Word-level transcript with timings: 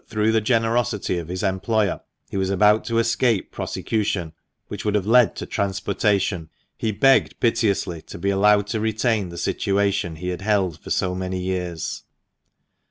165 0.07 0.17
through 0.25 0.31
the 0.31 0.41
generosity 0.43 1.17
of 1.19 1.27
his 1.27 1.43
employer, 1.43 2.01
he 2.27 2.35
was 2.35 2.49
about 2.49 2.83
to 2.83 2.97
escape 2.97 3.51
prosecution, 3.51 4.33
which 4.67 4.83
would 4.83 4.95
have 4.95 5.05
led 5.05 5.35
to 5.35 5.45
transportation, 5.45 6.49
he 6.75 6.91
begged 6.91 7.39
piteously 7.39 8.01
to 8.01 8.17
be 8.17 8.31
allowed 8.31 8.65
to 8.65 8.79
retain 8.79 9.29
the 9.29 9.37
situation 9.37 10.15
he 10.15 10.29
had 10.29 10.41
held 10.41 10.79
for 10.79 10.89
so 10.89 11.13
many 11.13 11.37
years. 11.39 12.01